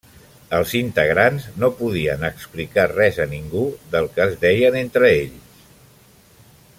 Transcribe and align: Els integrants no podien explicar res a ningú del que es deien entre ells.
Els 0.59 0.71
integrants 0.77 1.43
no 1.63 1.69
podien 1.81 2.25
explicar 2.31 2.87
res 2.93 3.21
a 3.27 3.29
ningú 3.35 3.65
del 3.97 4.11
que 4.17 4.25
es 4.27 4.35
deien 4.47 4.79
entre 4.85 5.13
ells. 5.21 5.65